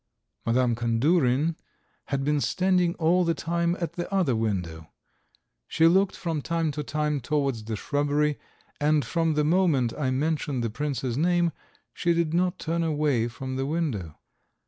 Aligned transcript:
Madame 0.47 0.73
Kandurin 0.73 1.55
had 2.05 2.23
been 2.23 2.41
standing 2.41 2.95
all 2.95 3.23
the 3.23 3.35
time 3.35 3.77
at 3.79 3.93
the 3.93 4.11
other 4.11 4.35
window. 4.35 4.89
She 5.67 5.85
looked 5.85 6.15
from 6.15 6.41
time 6.41 6.71
to 6.71 6.81
time 6.81 7.19
towards 7.21 7.65
the 7.65 7.75
shrubbery, 7.75 8.39
and 8.79 9.05
from 9.05 9.35
the 9.35 9.43
moment 9.45 9.93
I 9.95 10.09
mentioned 10.09 10.63
the 10.63 10.71
prince's 10.71 11.17
name 11.19 11.51
she 11.93 12.15
did 12.15 12.33
not 12.33 12.57
turn 12.57 12.81
away 12.81 13.27
from 13.27 13.57
the 13.57 13.67
window. 13.67 14.15